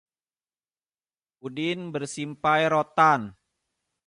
Udin 1.45 1.81
bersimpai 1.93 2.61
rotan 2.73 3.21